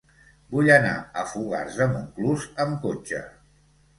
[0.53, 3.21] Vull anar a Fogars de Montclús amb cotxe.